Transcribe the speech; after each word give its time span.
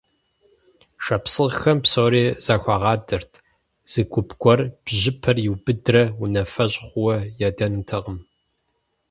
Шапсыгъхэм 1.05 1.77
псори 1.83 2.23
зэхуагъадэрт: 2.45 3.31
зы 3.91 4.01
гуп 4.11 4.29
гуэр 4.41 4.61
бжьыпэр 4.83 5.37
иубыдрэ 5.45 6.03
унафэщӀ 6.21 6.77
хъууэ 6.87 7.15
ядэнутэкъым. 7.47 8.17